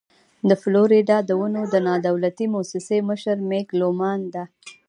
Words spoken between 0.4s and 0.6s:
د